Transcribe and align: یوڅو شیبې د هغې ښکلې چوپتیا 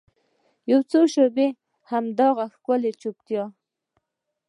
یوڅو 0.71 0.99
شیبې 1.13 1.47
د 2.17 2.19
هغې 2.19 2.45
ښکلې 2.53 2.91
چوپتیا 3.01 3.43